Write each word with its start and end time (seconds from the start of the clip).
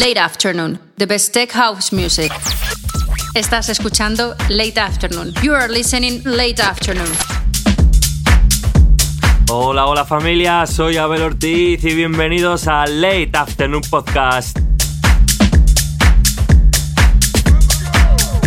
Late 0.00 0.18
Afternoon, 0.18 0.78
the 0.96 1.06
best 1.06 1.34
tech 1.34 1.52
house 1.52 1.92
music. 1.92 2.32
Estás 3.34 3.68
escuchando 3.68 4.34
Late 4.48 4.80
Afternoon. 4.80 5.34
You 5.42 5.52
are 5.52 5.68
listening 5.68 6.22
Late 6.24 6.62
Afternoon. 6.62 7.08
Hola, 9.50 9.84
hola 9.84 10.06
familia, 10.06 10.66
soy 10.66 10.96
Abel 10.96 11.20
Ortiz 11.20 11.84
y 11.84 11.94
bienvenidos 11.94 12.68
a 12.68 12.86
Late 12.86 13.32
Afternoon 13.34 13.82
Podcast. 13.90 14.58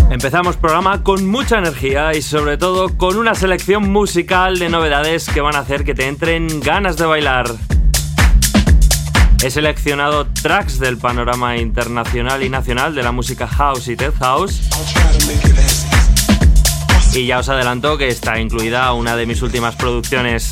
Empezamos 0.10 0.58
programa 0.58 1.04
con 1.04 1.28
mucha 1.28 1.60
energía 1.60 2.16
y 2.16 2.24
sobre 2.24 2.58
todo 2.58 2.98
con 2.98 3.18
una 3.18 3.36
selección 3.36 3.92
musical 3.92 4.58
de 4.58 4.70
novedades 4.70 5.30
que 5.30 5.42
van 5.42 5.56
a 5.56 5.60
hacer 5.60 5.84
que 5.84 5.94
te 5.94 6.08
entren 6.08 6.60
ganas 6.62 6.98
de 6.98 7.06
bailar. 7.06 7.46
He 9.46 9.52
seleccionado 9.52 10.26
tracks 10.26 10.80
del 10.80 10.98
panorama 10.98 11.56
internacional 11.58 12.42
y 12.42 12.50
nacional 12.50 12.96
de 12.96 13.04
la 13.04 13.12
música 13.12 13.46
house 13.46 13.88
y 13.90 13.96
tech 13.96 14.18
house. 14.18 14.60
Y 17.14 17.28
ya 17.28 17.38
os 17.38 17.48
adelanto 17.48 17.96
que 18.00 18.08
está 18.08 18.40
incluida 18.40 18.92
una 18.94 19.16
de 19.16 19.28
mis 19.28 19.44
últimas 19.44 19.76
producciones. 19.76 20.50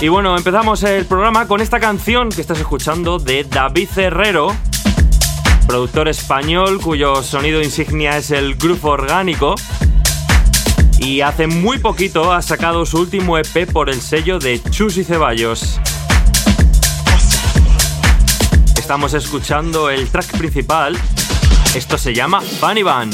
Y 0.00 0.08
bueno, 0.08 0.34
empezamos 0.34 0.82
el 0.82 1.04
programa 1.04 1.46
con 1.46 1.60
esta 1.60 1.78
canción 1.78 2.30
que 2.30 2.40
estás 2.40 2.58
escuchando 2.58 3.18
de 3.18 3.44
David 3.44 3.90
Herrero, 3.94 4.56
productor 5.66 6.08
español 6.08 6.80
cuyo 6.80 7.22
sonido 7.22 7.60
insignia 7.60 8.16
es 8.16 8.30
el 8.30 8.54
groove 8.54 8.84
orgánico. 8.84 9.56
Y 11.00 11.20
hace 11.20 11.46
muy 11.46 11.76
poquito 11.76 12.32
ha 12.32 12.40
sacado 12.40 12.86
su 12.86 12.98
último 12.98 13.36
EP 13.36 13.70
por 13.70 13.90
el 13.90 14.00
sello 14.00 14.38
de 14.38 14.58
Chus 14.70 14.96
y 14.96 15.04
Ceballos. 15.04 15.78
Estamos 18.90 19.14
escuchando 19.14 19.88
el 19.88 20.10
track 20.10 20.36
principal. 20.36 20.98
Esto 21.76 21.96
se 21.96 22.12
llama 22.12 22.40
Funny 22.40 22.82
Van. 22.82 23.08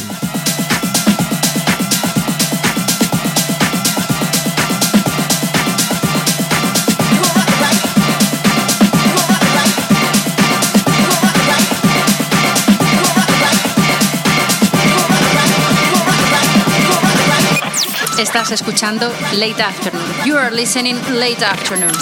Estás 18.19 18.51
escuchando 18.53 19.13
Late 19.35 19.63
Afternoon. 19.63 20.07
You 20.25 20.39
are 20.39 20.51
listening 20.51 20.97
Late 21.11 21.45
Afternoon. 21.45 21.93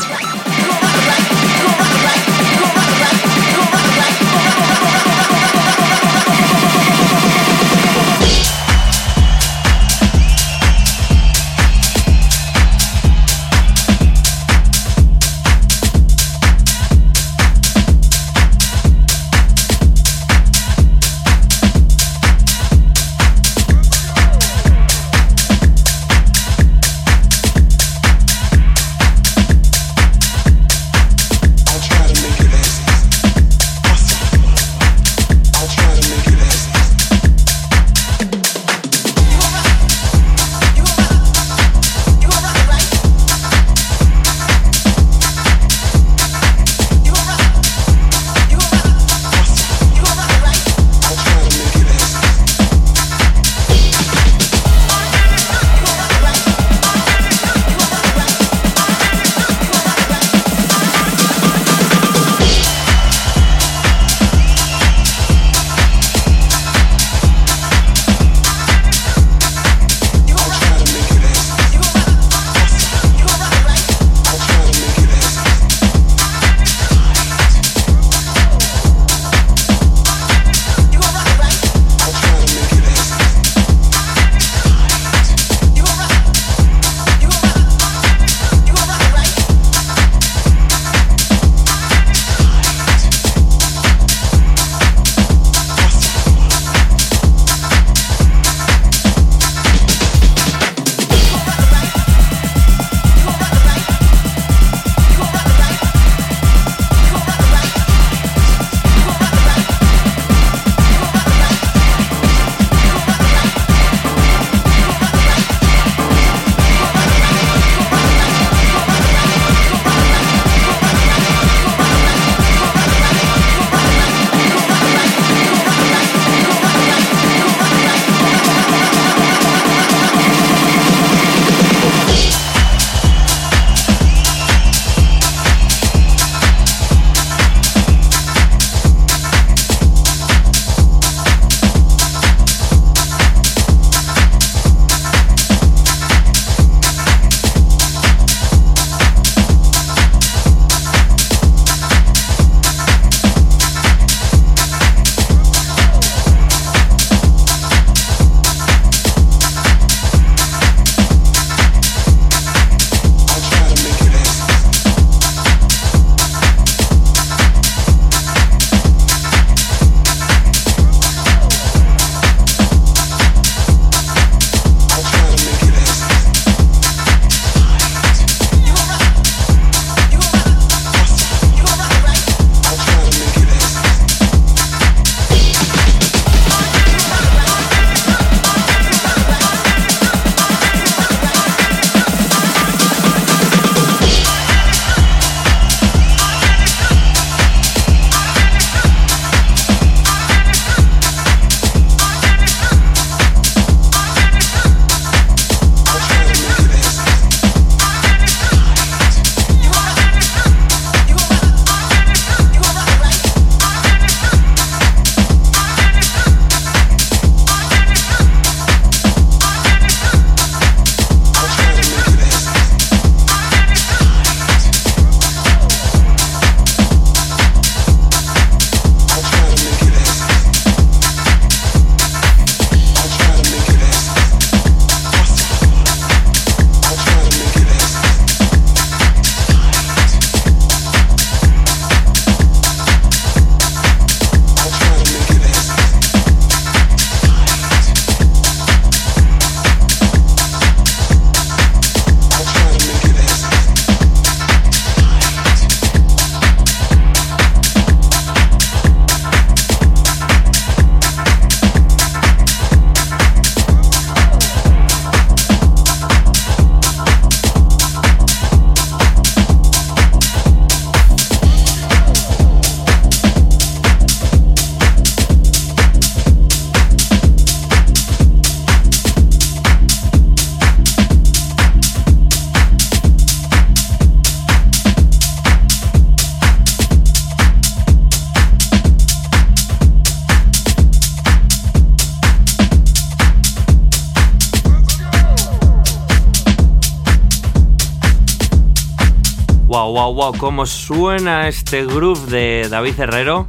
Wow, 300.15 300.39
cómo 300.39 300.65
suena 300.65 301.49
este 301.49 301.85
groove 301.85 302.31
de 302.31 302.69
David 302.71 303.01
Herrero 303.01 303.49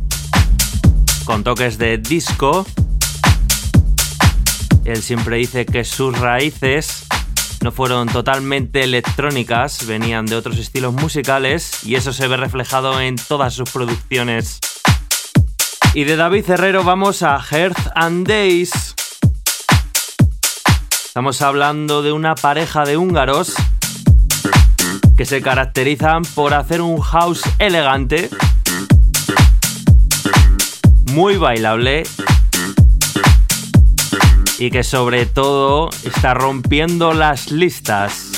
con 1.24 1.44
toques 1.44 1.78
de 1.78 2.00
disco. 2.00 2.66
Él 4.84 5.04
siempre 5.04 5.38
dice 5.38 5.68
que 5.68 5.84
sus 5.84 6.18
raíces 6.18 7.06
no 7.62 7.72
fueron 7.72 8.08
totalmente 8.08 8.84
electrónicas, 8.84 9.86
venían 9.86 10.26
de 10.26 10.38
otros 10.38 10.58
estilos 10.58 10.92
musicales 10.96 11.84
y 11.84 11.94
eso 11.94 12.12
se 12.12 12.28
ve 12.28 12.36
reflejado 12.36 13.00
en 13.00 13.16
todas 13.16 13.54
sus 13.54 13.70
producciones. 13.70 14.58
Y 15.94 16.06
de 16.06 16.16
David 16.16 16.50
Herrero 16.50 16.84
vamos 16.84 17.22
a 17.22 17.40
Hearth 17.40 17.92
and 17.94 18.28
Days. 18.28 18.96
Estamos 21.06 21.44
hablando 21.44 22.02
de 22.02 22.12
una 22.12 22.34
pareja 22.34 22.86
de 22.86 22.98
húngaros 22.98 23.54
que 25.18 25.26
se 25.26 25.42
caracterizan 25.42 26.24
por 26.36 26.54
hacer 26.54 26.82
un 26.82 27.00
house 27.00 27.44
elegante, 27.60 28.30
muy 31.14 31.38
bailable 31.38 32.04
y 34.60 34.72
que 34.72 34.84
sobre 34.84 35.26
todo 35.26 35.90
está 36.04 36.34
rompiendo 36.34 37.14
las 37.14 37.52
listas. 37.52 38.32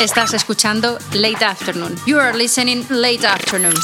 Estás 0.00 0.34
escuchando 0.34 0.98
Late 1.12 1.44
Afternoon. 1.44 1.94
You 2.06 2.18
are 2.18 2.36
listening 2.36 2.84
Late 2.90 3.26
Afternoon. 3.26 3.74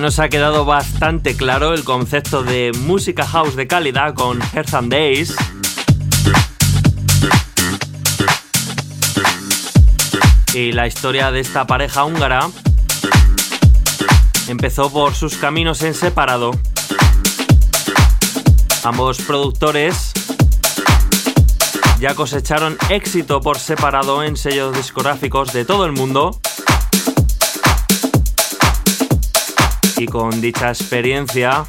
Nos 0.00 0.18
ha 0.18 0.28
quedado 0.28 0.64
bastante 0.64 1.36
claro 1.36 1.74
el 1.74 1.82
concepto 1.82 2.42
de 2.42 2.72
música 2.80 3.26
house 3.26 3.56
de 3.56 3.66
calidad 3.66 4.14
con 4.14 4.40
Hearth 4.40 4.74
and 4.74 4.92
Days. 4.92 5.34
Y 10.54 10.72
la 10.72 10.86
historia 10.86 11.30
de 11.30 11.40
esta 11.40 11.66
pareja 11.66 12.04
húngara 12.04 12.48
empezó 14.48 14.90
por 14.92 15.14
sus 15.14 15.36
caminos 15.36 15.82
en 15.82 15.94
separado. 15.94 16.52
Ambos 18.84 19.18
productores 19.22 20.12
ya 21.98 22.14
cosecharon 22.14 22.78
éxito 22.90 23.40
por 23.40 23.58
separado 23.58 24.22
en 24.22 24.36
sellos 24.36 24.76
discográficos 24.76 25.52
de 25.52 25.64
todo 25.64 25.84
el 25.84 25.92
mundo. 25.92 26.38
Y 29.98 30.06
con 30.06 30.40
dicha 30.40 30.68
experiencia 30.68 31.66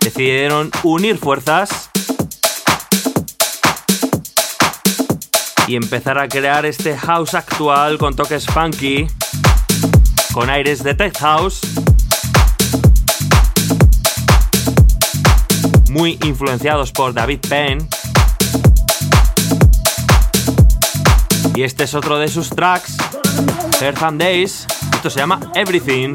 decidieron 0.00 0.70
unir 0.84 1.18
fuerzas 1.18 1.90
y 5.66 5.74
empezar 5.74 6.18
a 6.18 6.28
crear 6.28 6.64
este 6.64 6.96
house 6.96 7.34
actual 7.34 7.98
con 7.98 8.14
toques 8.14 8.46
funky, 8.46 9.08
con 10.32 10.48
aires 10.50 10.84
de 10.84 10.94
tech 10.94 11.18
house, 11.18 11.60
muy 15.90 16.18
influenciados 16.22 16.92
por 16.92 17.12
David 17.12 17.40
Penn. 17.48 17.88
Y 21.56 21.64
este 21.64 21.84
es 21.84 21.94
otro 21.94 22.18
de 22.18 22.28
sus 22.28 22.50
tracks, 22.50 22.96
Earth 23.80 24.02
and 24.02 24.20
Days. 24.20 24.66
Esto 24.94 25.10
se 25.10 25.18
llama 25.18 25.40
Everything. 25.54 26.12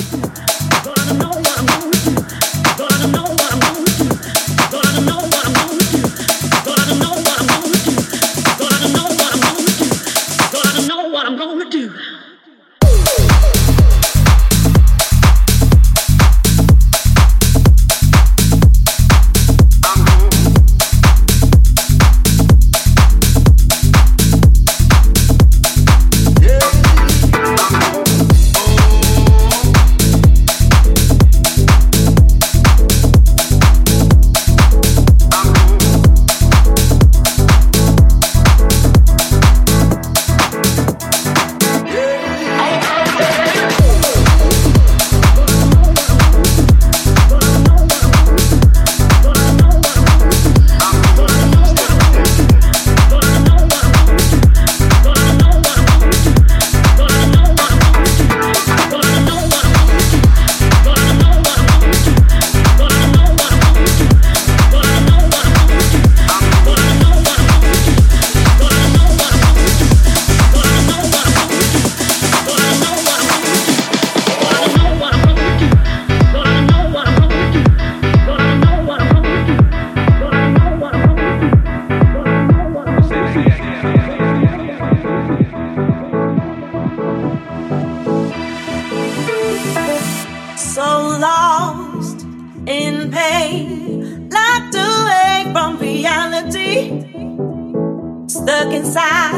Look 98.63 98.75
inside 98.75 99.33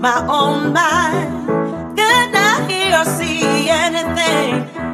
my 0.00 0.26
own 0.26 0.72
mind. 0.72 1.48
Could 1.98 2.32
not 2.32 2.70
hear 2.70 2.96
or 2.96 3.04
see 3.04 3.68
anything. 3.68 4.87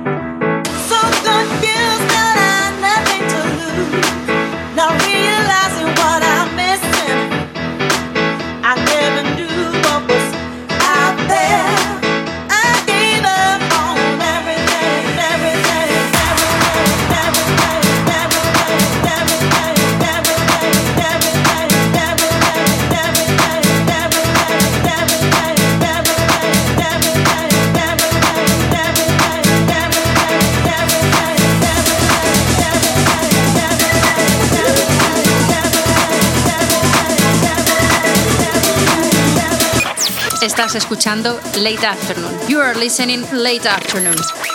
Escuchando 40.75 41.41
Late 41.57 41.87
Afternoon. 41.87 42.33
You 42.49 42.61
are 42.61 42.75
listening 42.75 43.25
Late 43.33 43.67
Afternoon. 43.67 44.54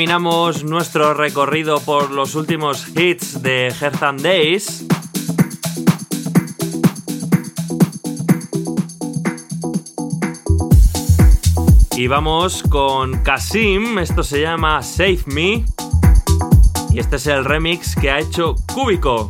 Terminamos 0.00 0.64
nuestro 0.64 1.12
recorrido 1.12 1.78
por 1.78 2.10
los 2.10 2.34
últimos 2.34 2.88
hits 2.96 3.42
de 3.42 3.70
Hearth 3.78 4.22
Days. 4.22 4.86
Y 11.96 12.06
vamos 12.06 12.62
con 12.62 13.22
Kasim, 13.22 13.98
esto 13.98 14.22
se 14.22 14.40
llama 14.40 14.82
Save 14.82 15.20
Me. 15.26 15.66
Y 16.90 16.98
este 16.98 17.16
es 17.16 17.26
el 17.26 17.44
remix 17.44 17.94
que 17.94 18.10
ha 18.10 18.20
hecho 18.20 18.56
Cúbico. 18.72 19.28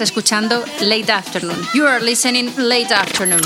Escuchando 0.00 0.64
Late 0.80 1.10
Afternoon. 1.10 1.58
You 1.74 1.86
are 1.86 2.00
listening 2.00 2.52
Late 2.56 2.92
Afternoon. 2.92 3.40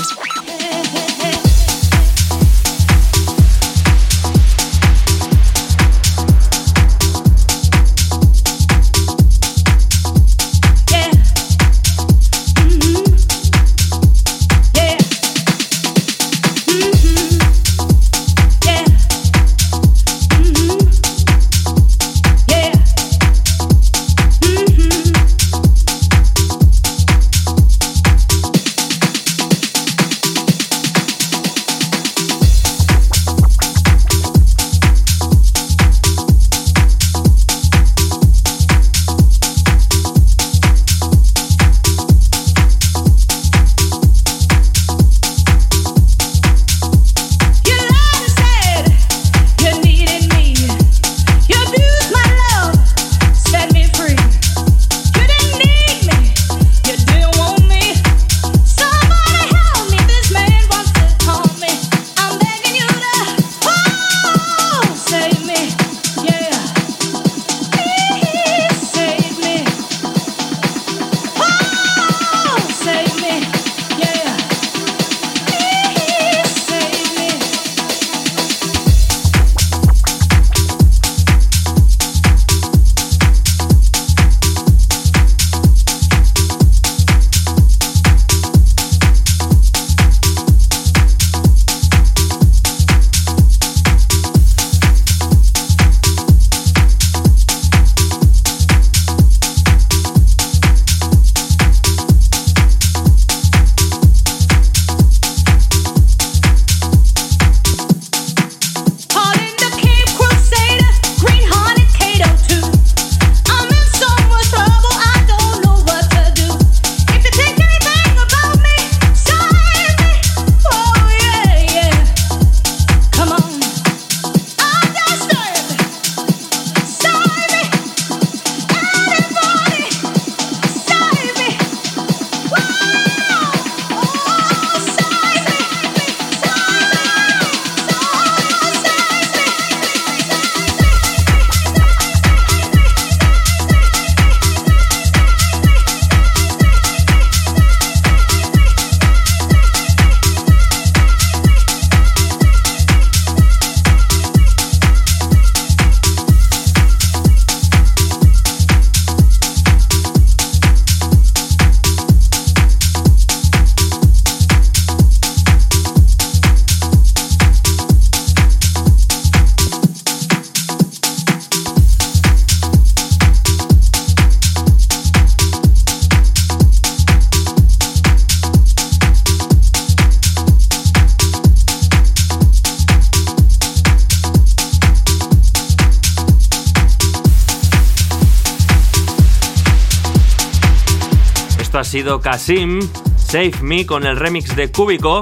Sido 191.95 192.19
Kasim, 192.19 192.81
Save 193.15 193.53
Me 193.61 193.85
con 193.85 194.05
el 194.05 194.17
remix 194.17 194.53
de 194.57 194.69
Cúbico. 194.69 195.21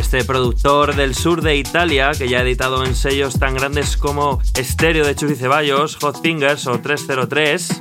Este 0.00 0.24
productor 0.24 0.96
del 0.96 1.14
sur 1.14 1.40
de 1.40 1.56
Italia, 1.56 2.10
que 2.18 2.28
ya 2.28 2.38
ha 2.38 2.42
editado 2.42 2.84
en 2.84 2.96
sellos 2.96 3.38
tan 3.38 3.54
grandes 3.54 3.96
como 3.96 4.40
Stereo 4.56 5.06
de 5.06 5.14
Chus 5.14 5.38
Ceballos, 5.38 5.94
Hot 5.98 6.20
Fingers 6.20 6.66
o 6.66 6.80
303. 6.80 7.80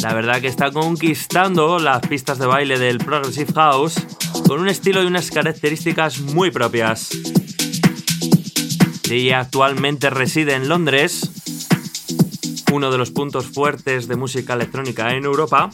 La 0.00 0.14
verdad 0.14 0.40
que 0.40 0.48
está 0.48 0.70
conquistando 0.70 1.78
las 1.78 2.00
pistas 2.00 2.38
de 2.38 2.46
baile 2.46 2.78
del 2.78 2.96
Progressive 2.96 3.52
House 3.52 3.96
con 4.48 4.60
un 4.60 4.68
estilo 4.70 5.02
y 5.02 5.06
unas 5.06 5.30
características 5.30 6.20
muy 6.20 6.50
propias. 6.50 7.10
Ella 9.10 9.40
actualmente 9.40 10.08
reside 10.08 10.54
en 10.54 10.70
Londres, 10.70 11.35
uno 12.72 12.90
de 12.90 12.98
los 12.98 13.10
puntos 13.10 13.46
fuertes 13.46 14.08
de 14.08 14.16
música 14.16 14.54
electrónica 14.54 15.12
en 15.12 15.24
Europa. 15.24 15.70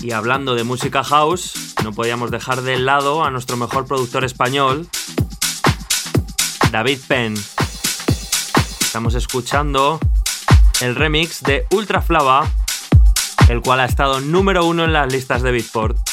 Y 0.00 0.12
hablando 0.12 0.54
de 0.54 0.64
música 0.64 1.04
house, 1.04 1.74
no 1.84 1.92
podíamos 1.92 2.30
dejar 2.30 2.62
de 2.62 2.78
lado 2.78 3.24
a 3.24 3.30
nuestro 3.30 3.56
mejor 3.56 3.86
productor 3.86 4.24
español, 4.24 4.88
David 6.70 6.98
Penn. 7.06 7.34
Estamos 8.80 9.14
escuchando 9.14 10.00
el 10.80 10.94
remix 10.94 11.42
de 11.42 11.66
Ultra 11.70 12.02
Flava, 12.02 12.50
el 13.48 13.60
cual 13.60 13.80
ha 13.80 13.84
estado 13.84 14.20
número 14.20 14.64
uno 14.64 14.84
en 14.84 14.92
las 14.92 15.12
listas 15.12 15.42
de 15.42 15.52
Beatport. 15.52 16.09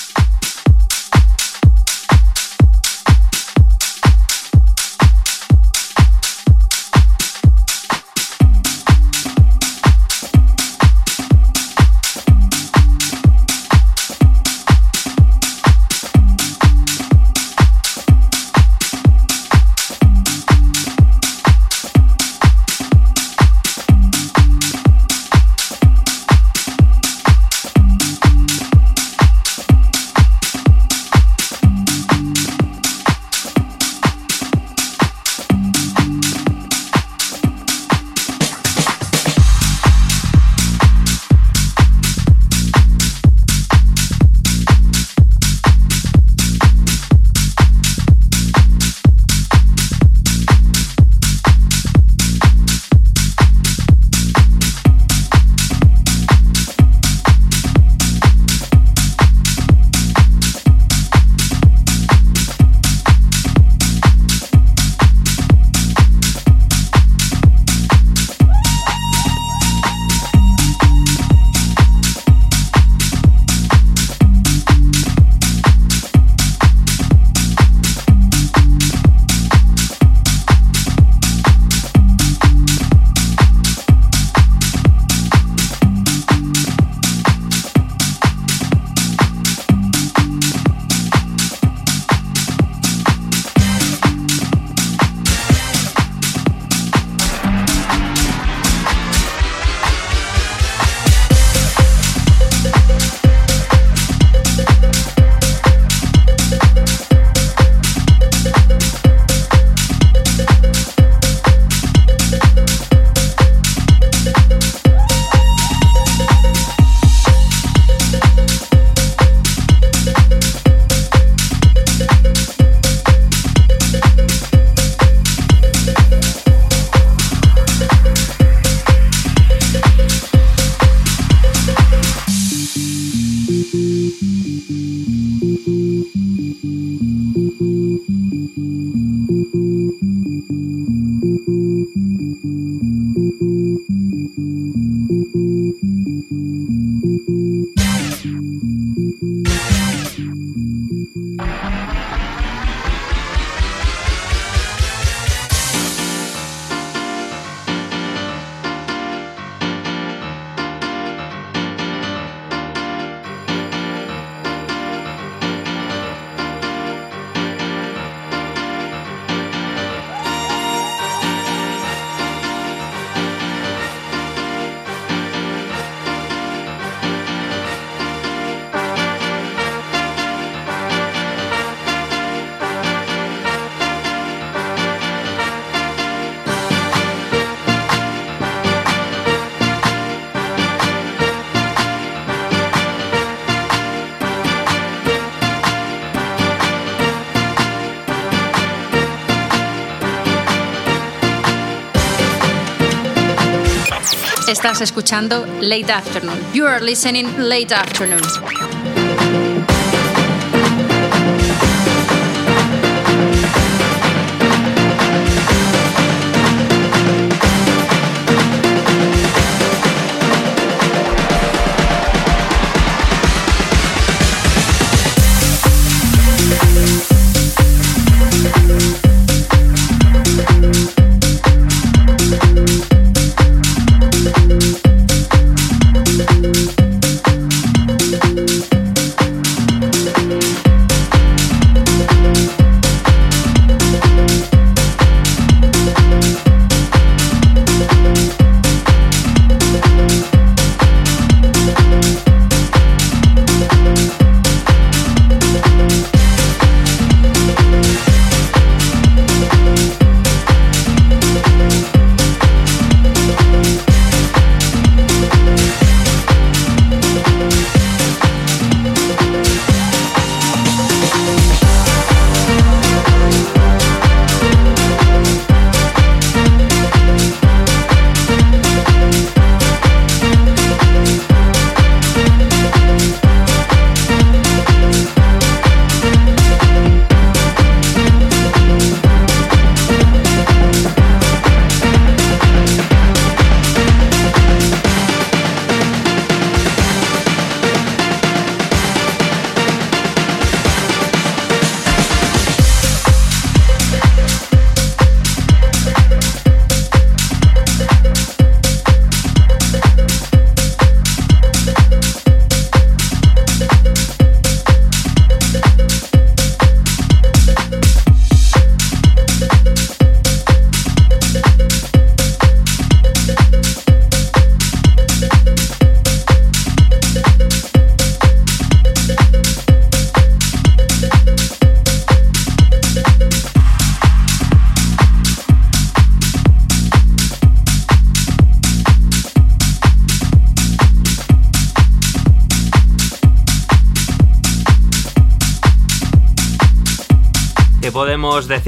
Estás 204.47 204.79
escuchando 204.79 205.45
Late 205.59 205.91
Afternoon. 205.91 206.39
You 206.53 206.65
are 206.65 206.79
listening 206.79 207.27
Late 207.37 207.75
Afternoon. 207.75 208.21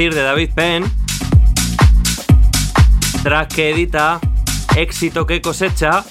De 0.08 0.24
David 0.24 0.52
Penn? 0.56 0.90
Track 3.22 3.54
que 3.54 3.72
edita, 3.72 4.22
éxito 4.78 5.26
que 5.26 5.42
cosecha, 5.42 6.06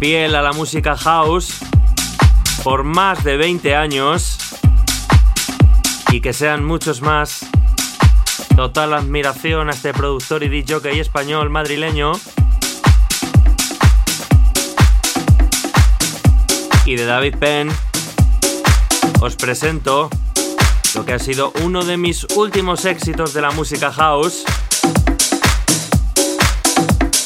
fiel 0.00 0.34
a 0.34 0.40
la 0.40 0.54
música 0.54 0.96
house 0.96 1.58
por 2.64 2.84
más 2.84 3.22
de 3.22 3.36
20 3.36 3.76
años 3.76 4.38
y 6.10 6.22
que 6.22 6.32
sean 6.32 6.64
muchos 6.64 7.02
más. 7.02 7.44
Total 8.56 8.94
admiración 8.94 9.68
a 9.68 9.72
este 9.72 9.92
productor 9.92 10.42
y 10.42 10.48
DJ 10.48 10.98
español 10.98 11.50
madrileño. 11.50 12.12
Y 16.86 16.96
de 16.96 17.04
David 17.04 17.36
Penn 17.38 17.70
os 19.20 19.36
presento 19.36 20.08
lo 20.94 21.04
que 21.04 21.12
ha 21.12 21.18
sido 21.18 21.52
uno 21.62 21.84
de 21.84 21.96
mis 21.96 22.26
últimos 22.36 22.84
éxitos 22.84 23.32
de 23.34 23.40
la 23.40 23.50
música 23.50 23.92
house. 23.92 24.44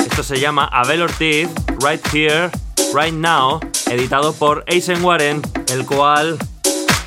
Esto 0.09 0.23
se 0.23 0.39
llama 0.39 0.67
Abel 0.73 1.03
Ortiz, 1.03 1.49
Right 1.81 2.01
Here, 2.13 2.51
Right 2.95 3.15
Now, 3.15 3.61
editado 3.91 4.33
por 4.33 4.65
Aizen 4.69 5.05
Warren, 5.05 5.43
el 5.69 5.85
cual 5.85 6.39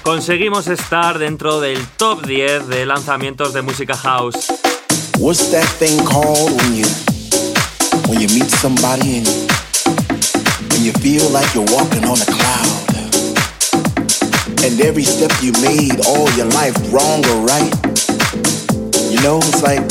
conseguimos 0.03 0.67
estar 0.67 1.17
dentro 1.19 1.59
del 1.59 1.85
top 1.97 2.25
10 2.25 2.67
de 2.67 2.85
lanzamientos 2.85 3.53
de 3.53 3.61
música 3.61 3.95
house. 3.95 4.47
What's 5.17 5.51
that 5.51 5.67
thing 5.79 6.03
called 6.05 6.51
when 6.61 6.75
you 6.75 6.85
when 8.07 8.19
you 8.19 8.27
meet 8.29 8.49
somebody 8.49 9.17
and, 9.19 9.27
and 9.27 10.83
you 10.83 10.91
feel 10.93 11.29
like 11.31 11.53
you're 11.53 11.65
walking 11.71 12.05
on 12.05 12.17
a? 12.17 12.38
And 14.61 14.79
every 14.81 15.03
step 15.03 15.31
you 15.41 15.51
made 15.63 16.05
all 16.05 16.29
your 16.35 16.47
life, 16.51 16.75
wrong 16.91 17.23
or 17.31 17.45
right, 17.47 17.71
you 19.09 19.19
know, 19.23 19.39
it's 19.39 19.63
like 19.63 19.81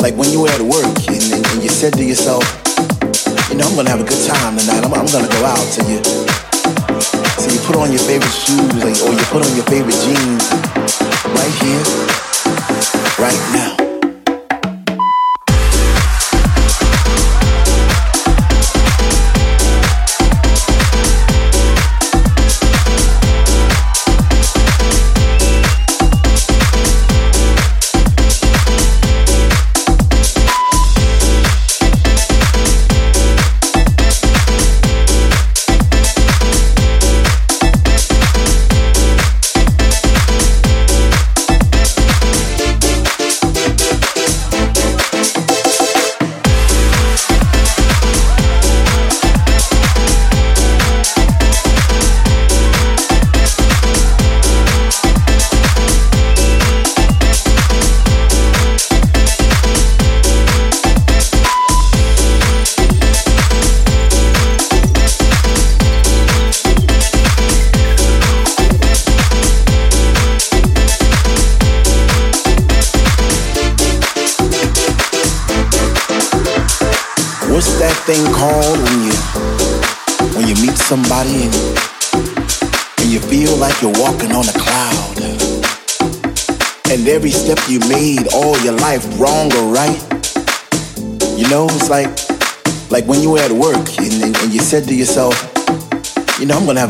like 0.00 0.14
when 0.14 0.30
you 0.30 0.42
were 0.42 0.50
at 0.50 0.60
work 0.60 0.84
and, 1.08 1.22
and, 1.32 1.62
you 1.62 1.68
said 1.68 1.94
to 1.94 2.04
yourself, 2.04 2.44
you 3.50 3.56
know, 3.56 3.66
I'm 3.66 3.74
gonna 3.74 3.90
have 3.90 4.00
a 4.00 4.04
good 4.04 4.22
time 4.28 4.56
tonight. 4.56 4.84
I'm, 4.84 4.92
I'm 4.92 5.06
gonna 5.06 5.28
go 5.28 5.44
out 5.44 5.66
to 5.76 5.82
you 5.88 5.98
so 7.40 7.50
you 7.50 7.58
put 7.66 7.76
on 7.76 7.90
your 7.90 8.02
favorite 8.02 8.30
shoes 8.30 9.02
or 9.02 9.12
you 9.12 9.24
put 9.32 9.44
on 9.44 9.54
your 9.56 9.64
favorite 9.66 9.98
jeans 10.04 10.50
right 11.32 11.54
here, 11.62 11.82
right 13.18 13.52
now. 13.52 13.75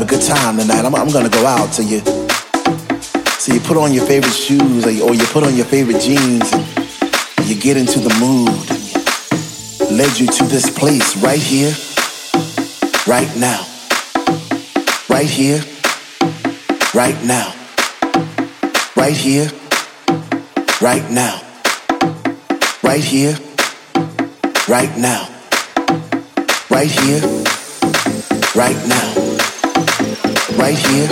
Good 0.07 0.21
time 0.21 0.57
tonight. 0.57 0.85
I'm, 0.85 0.95
I'm 0.95 1.09
gonna 1.09 1.29
go 1.29 1.45
out. 1.45 1.73
So 1.73 1.83
you 1.83 1.99
so 3.39 3.53
you 3.53 3.59
put 3.59 3.77
on 3.77 3.93
your 3.93 4.05
favorite 4.05 4.33
shoes 4.33 4.85
or 4.85 4.91
you, 4.91 5.03
or 5.03 5.13
you 5.13 5.25
put 5.25 5.43
on 5.43 5.55
your 5.55 5.65
favorite 5.65 6.01
jeans 6.01 6.51
and 6.53 7.45
you 7.47 7.55
get 7.59 7.77
into 7.77 7.99
the 7.99 8.13
mood. 8.19 8.49
Led 9.91 10.19
you 10.19 10.27
to 10.27 10.43
this 10.45 10.69
place 10.69 11.15
right 11.17 11.39
here, 11.39 11.73
right 13.07 13.29
now. 13.37 13.65
Right 15.09 15.29
here, 15.29 15.61
right 16.93 17.17
now. 17.23 17.53
Right 18.95 19.15
here 19.15 19.49
right 20.81 21.09
now. 21.09 21.41
Right 22.83 23.03
here, 23.03 23.35
right 24.67 24.95
now. 24.97 25.27
Right 26.69 26.89
here, 26.89 27.21
right 28.55 28.87
now. 28.87 29.16
Right 30.57 30.75
here, 30.75 31.07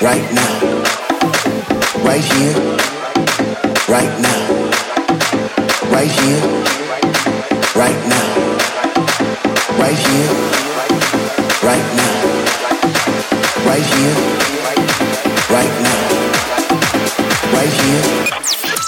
right 0.00 0.32
now. 0.32 0.54
Right 2.02 2.24
here, 2.24 2.54
right 3.88 4.14
now. 4.20 4.40
Right 5.92 6.10
here, 6.10 6.40
right 7.76 8.00
now. 8.08 8.26
Right 9.78 9.98
here, 10.06 10.30
right 11.62 11.88
now. 12.00 12.14
Right 13.66 13.86
here, 13.94 14.14
right 15.50 15.74
now. 15.82 16.00
Right 17.52 17.72
here. 17.82 18.02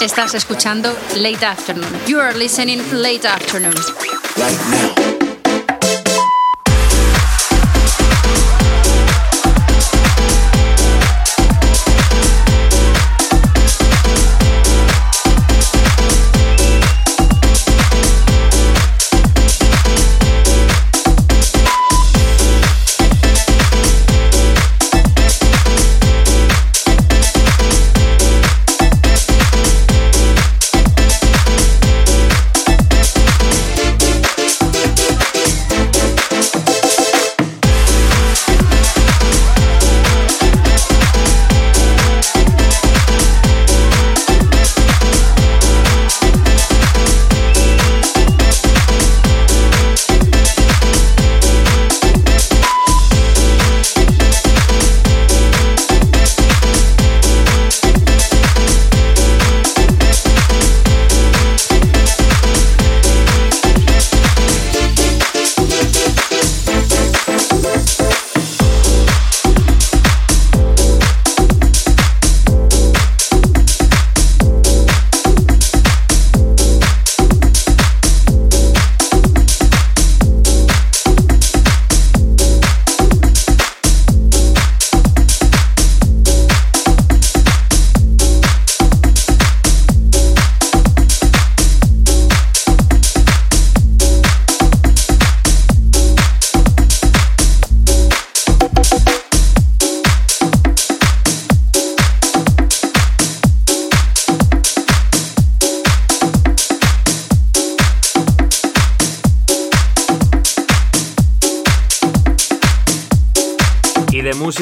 Estás 0.01 0.33
escuchando 0.33 0.97
Late 1.17 1.43
Afternoon. 1.43 1.93
You 2.07 2.19
are 2.19 2.33
listening 2.33 2.81
Late 2.91 3.25
Afternoon. 3.25 3.75
Right 4.37 4.59
now. 4.71 5.08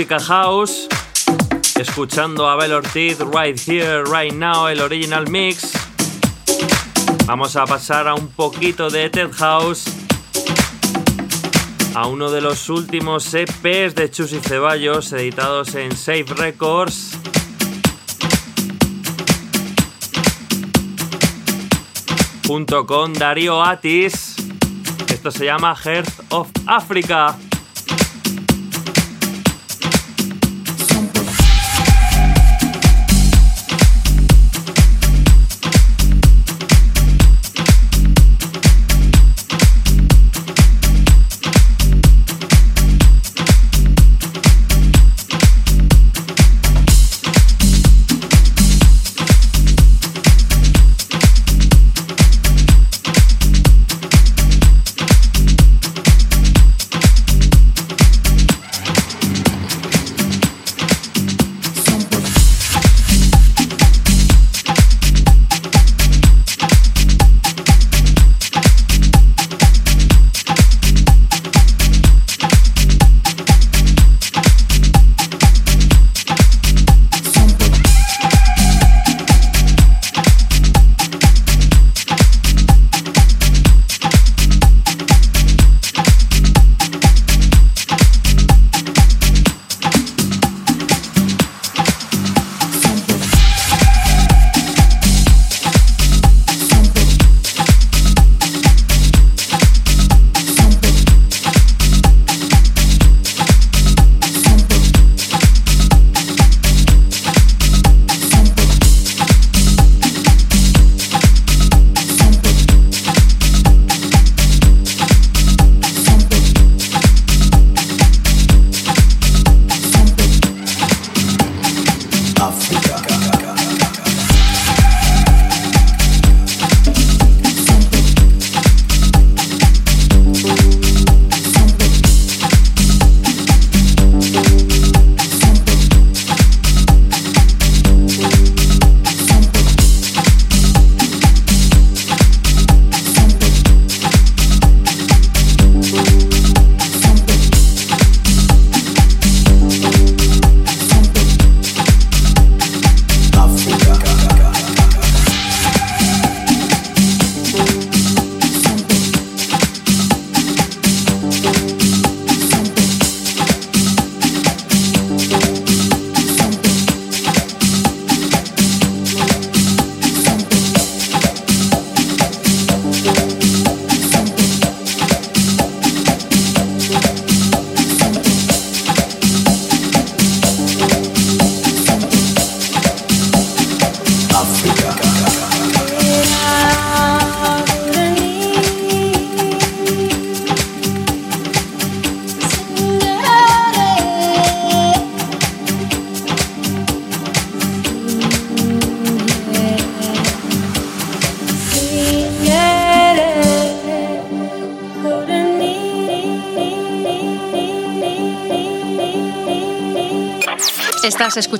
House, 0.05 0.87
escuchando 1.75 2.47
a 2.47 2.53
Abel 2.53 2.71
Ortiz 2.73 3.17
Right 3.19 3.57
Here, 3.57 4.03
Right 4.03 4.31
Now, 4.31 4.67
el 4.67 4.79
original 4.81 5.27
mix. 5.27 5.71
Vamos 7.25 7.55
a 7.55 7.65
pasar 7.65 8.07
a 8.07 8.13
un 8.13 8.27
poquito 8.27 8.91
de 8.91 9.09
Ted 9.09 9.31
House, 9.33 9.85
a 11.95 12.05
uno 12.05 12.29
de 12.29 12.41
los 12.41 12.69
últimos 12.69 13.33
EPs 13.33 13.95
de 13.95 14.11
Chus 14.11 14.33
y 14.33 14.39
Ceballos 14.39 15.11
editados 15.13 15.73
en 15.73 15.95
Safe 15.95 16.25
Records. 16.35 17.17
Junto 22.45 22.85
con 22.85 23.13
Darío 23.13 23.63
Atis. 23.63 24.35
Esto 25.07 25.31
se 25.31 25.45
llama 25.45 25.75
Heart 25.75 26.09
of 26.29 26.49
Africa. 26.67 27.35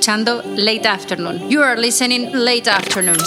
Escuchando 0.08 0.41
Late 0.55 0.88
Afternoon. 0.88 1.51
You 1.51 1.62
are 1.62 1.76
listening 1.76 2.32
Late 2.32 2.70
Afternoon. 2.70 3.18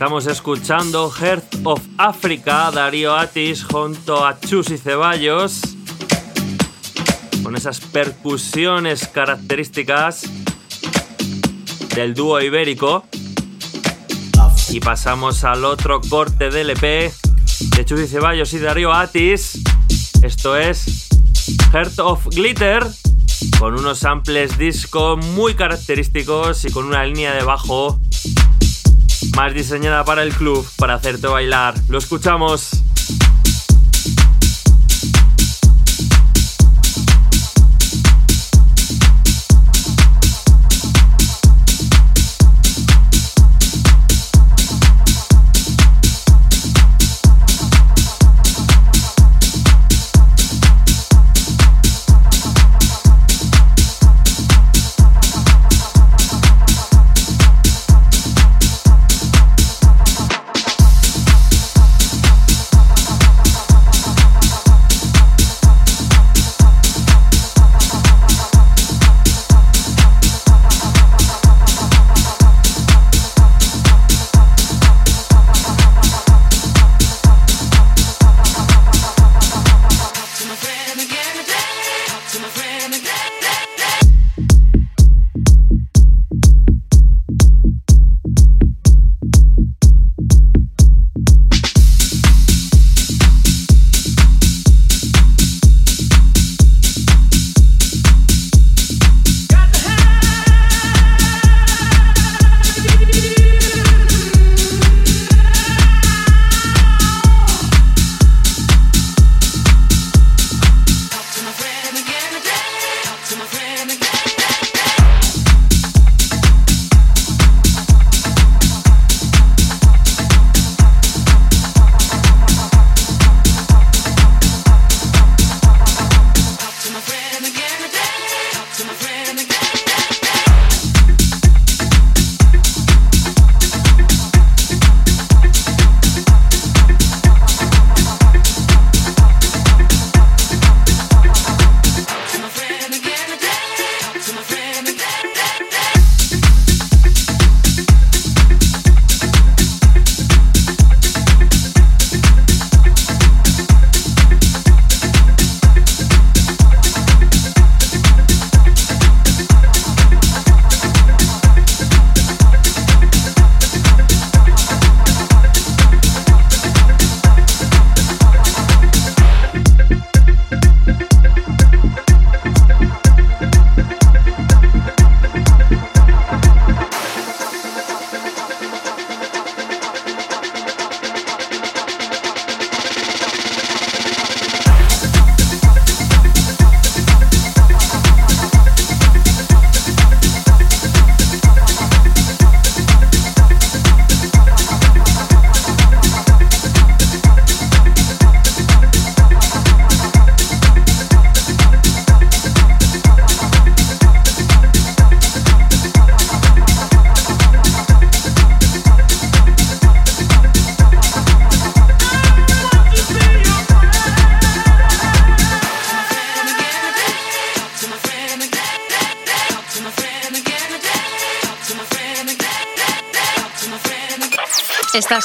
Estamos 0.00 0.26
escuchando 0.28 1.10
Heart 1.10 1.56
of 1.62 1.82
Africa, 1.98 2.70
Darío 2.70 3.14
Atis 3.14 3.62
junto 3.64 4.24
a 4.24 4.40
Chus 4.40 4.70
y 4.70 4.78
Ceballos, 4.78 5.60
con 7.42 7.54
esas 7.54 7.80
percusiones 7.80 9.06
características 9.08 10.22
del 11.94 12.14
dúo 12.14 12.40
ibérico. 12.40 13.04
Y 14.70 14.80
pasamos 14.80 15.44
al 15.44 15.66
otro 15.66 16.00
corte 16.00 16.48
del 16.48 16.70
EP 16.70 17.12
de 17.76 17.84
Chus 17.84 18.00
y 18.00 18.06
Ceballos 18.06 18.54
y 18.54 18.58
Darío 18.58 18.94
Atis. 18.94 19.60
Esto 20.22 20.56
es 20.56 21.10
Heart 21.74 21.98
of 21.98 22.26
Glitter, 22.28 22.86
con 23.58 23.74
unos 23.74 23.98
samples 23.98 24.56
disco 24.56 25.18
muy 25.18 25.52
característicos 25.52 26.64
y 26.64 26.70
con 26.70 26.86
una 26.86 27.04
línea 27.04 27.34
de 27.34 27.42
bajo 27.42 28.00
más 29.40 29.54
diseñada 29.54 30.04
para 30.04 30.22
el 30.22 30.34
club, 30.34 30.68
para 30.76 30.92
hacerte 30.92 31.26
bailar. 31.26 31.72
Lo 31.88 31.96
escuchamos. 31.96 32.89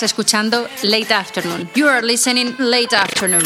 Escuchando 0.04 0.68
Late 0.84 1.14
Afternoon. 1.14 1.70
You 1.76 1.88
are 1.88 2.02
listening 2.02 2.56
Late 2.58 2.96
Afternoon. 2.96 3.44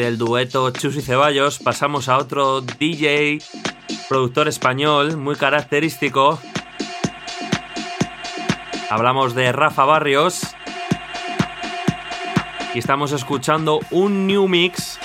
Del 0.00 0.16
dueto 0.16 0.70
Chus 0.70 0.96
y 0.96 1.02
Ceballos 1.02 1.58
pasamos 1.58 2.08
a 2.08 2.16
otro 2.16 2.62
DJ, 2.62 3.38
productor 4.08 4.48
español 4.48 5.18
muy 5.18 5.36
característico. 5.36 6.40
Hablamos 8.88 9.34
de 9.34 9.52
Rafa 9.52 9.84
Barrios. 9.84 10.56
Y 12.72 12.78
estamos 12.78 13.12
escuchando 13.12 13.80
un 13.90 14.26
new 14.26 14.48
mix, 14.48 14.98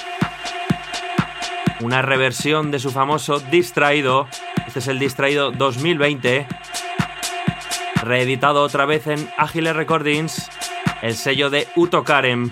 una 1.81 2.01
reversión 2.01 2.71
de 2.71 2.79
su 2.79 2.89
famoso 2.89 3.39
Distraído. 3.39 4.29
Este 4.65 4.79
es 4.79 4.87
el 4.87 4.97
Distraído 4.97 5.51
2020, 5.51 6.47
reeditado 8.01 8.63
otra 8.63 8.85
vez 8.85 9.07
en 9.07 9.29
Agile 9.37 9.73
Recordings, 9.73 10.49
el 11.01 11.15
sello 11.15 11.49
de 11.49 11.67
Uto 11.75 12.05
Karem. 12.05 12.51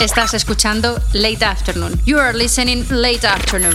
Estás 0.00 0.32
escuchando 0.32 1.02
Late 1.12 1.44
Afternoon. 1.44 2.00
You 2.06 2.18
are 2.18 2.32
listening 2.32 2.86
Late 2.88 3.26
Afternoon. 3.26 3.74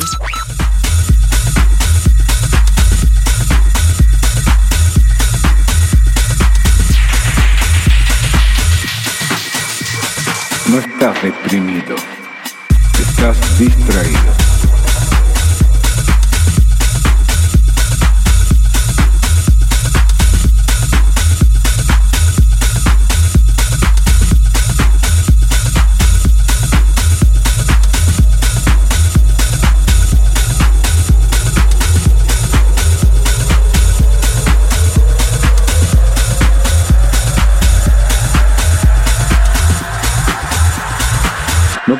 No 10.69 10.79
estás 10.79 11.21
deprimido, 11.21 11.95
estás 12.97 13.59
distraído. 13.59 14.52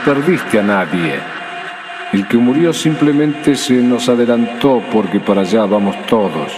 Perdiste 0.04 0.60
a 0.60 0.64
nadie. 0.64 1.20
El 2.12 2.28
que 2.28 2.38
murió 2.38 2.74
simplemente 2.74 3.56
se 3.56 3.74
nos 3.74 4.08
adelantó 4.10 4.84
porque 4.92 5.20
para 5.20 5.42
allá 5.42 5.66
vamos 5.66 5.96
todos. 6.06 6.52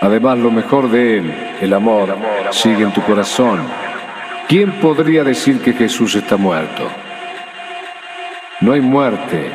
Además, 0.00 0.38
lo 0.38 0.50
mejor 0.50 0.90
de 0.90 1.18
él, 1.18 1.34
el 1.60 1.72
amor, 1.72 2.16
sigue 2.50 2.84
en 2.84 2.92
tu 2.92 3.02
corazón. 3.02 3.60
¿Quién 4.48 4.72
podría 4.80 5.24
decir 5.24 5.60
que 5.60 5.72
Jesús 5.72 6.14
está 6.14 6.36
muerto? 6.36 6.88
No 8.60 8.72
hay 8.72 8.80
muerte, 8.80 9.50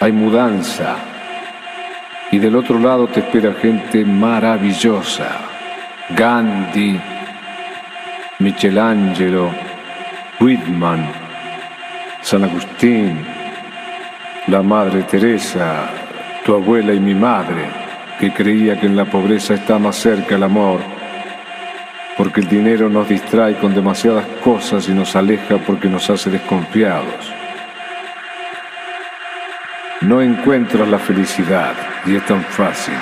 hay 0.00 0.12
mudanza. 0.12 0.96
Y 2.30 2.38
del 2.38 2.56
otro 2.56 2.78
lado 2.78 3.06
te 3.08 3.20
espera 3.20 3.54
gente 3.54 4.04
maravillosa. 4.04 5.28
Gandhi, 6.10 6.98
Michelangelo, 8.38 9.50
Whitman, 10.40 11.21
San 12.22 12.44
Agustín, 12.44 13.24
la 14.46 14.62
Madre 14.62 15.02
Teresa, 15.02 15.90
tu 16.44 16.54
abuela 16.54 16.94
y 16.94 17.00
mi 17.00 17.14
madre, 17.14 17.68
que 18.18 18.32
creía 18.32 18.78
que 18.78 18.86
en 18.86 18.96
la 18.96 19.04
pobreza 19.04 19.54
está 19.54 19.78
más 19.78 19.96
cerca 19.96 20.36
el 20.36 20.44
amor, 20.44 20.80
porque 22.16 22.40
el 22.40 22.48
dinero 22.48 22.88
nos 22.88 23.08
distrae 23.08 23.56
con 23.56 23.74
demasiadas 23.74 24.24
cosas 24.42 24.88
y 24.88 24.92
nos 24.92 25.16
aleja 25.16 25.56
porque 25.58 25.88
nos 25.88 26.08
hace 26.10 26.30
desconfiados. 26.30 27.32
No 30.02 30.22
encuentras 30.22 30.88
la 30.88 30.98
felicidad 30.98 31.74
y 32.06 32.16
es 32.16 32.26
tan 32.26 32.42
fácil. 32.42 32.94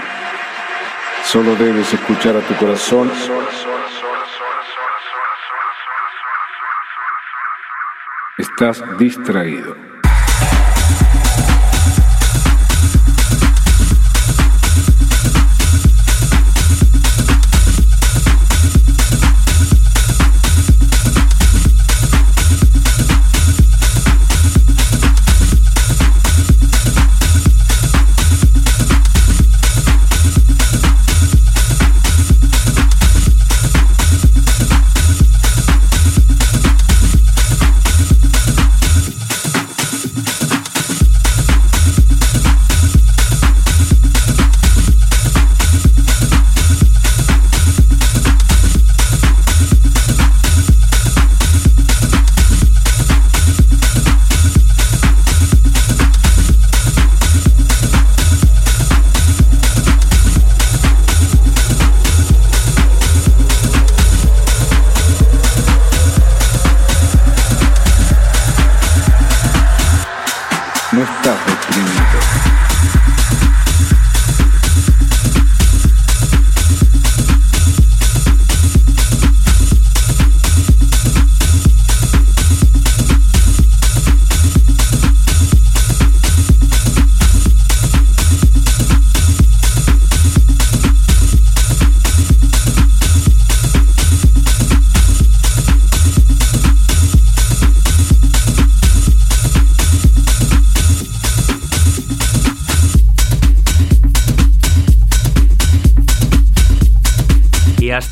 Solo 1.24 1.54
debes 1.56 1.92
escuchar 1.92 2.36
a 2.36 2.40
tu 2.40 2.54
corazón 2.54 3.10
Estás 8.40 8.82
distraído. 8.98 9.89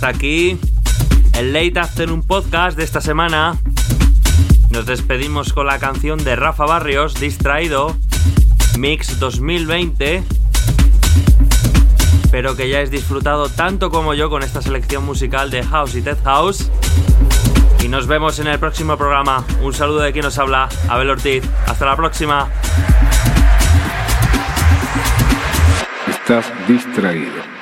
Aquí 0.08 0.58
el 1.34 1.52
Late 1.52 1.78
Afternoon 1.78 2.22
Podcast 2.22 2.76
de 2.76 2.84
esta 2.84 3.00
semana. 3.00 3.56
Nos 4.70 4.86
despedimos 4.86 5.52
con 5.52 5.66
la 5.66 5.78
canción 5.78 6.22
de 6.24 6.34
Rafa 6.34 6.64
Barrios, 6.64 7.14
Distraído, 7.20 7.96
Mix 8.78 9.18
2020. 9.18 10.22
Espero 12.24 12.56
que 12.56 12.64
hayáis 12.64 12.90
disfrutado 12.90 13.48
tanto 13.48 13.90
como 13.90 14.14
yo 14.14 14.30
con 14.30 14.42
esta 14.42 14.62
selección 14.62 15.04
musical 15.04 15.50
de 15.50 15.62
House 15.62 15.94
y 15.94 16.02
Ted 16.02 16.18
House. 16.24 16.70
Y 17.84 17.88
nos 17.88 18.06
vemos 18.06 18.38
en 18.38 18.46
el 18.48 18.58
próximo 18.58 18.96
programa. 18.96 19.44
Un 19.62 19.74
saludo 19.74 20.00
de 20.00 20.12
quien 20.12 20.24
nos 20.24 20.38
habla, 20.38 20.68
Abel 20.88 21.10
Ortiz. 21.10 21.44
Hasta 21.66 21.84
la 21.84 21.96
próxima. 21.96 22.48
Estás 26.08 26.50
distraído. 26.66 27.57